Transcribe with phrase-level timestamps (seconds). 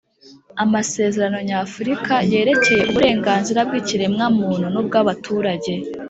[0.63, 5.73] amasezerano nyafrika yerekeye uburenganzira bw’ikiremwamuntu n’ubwabaturage,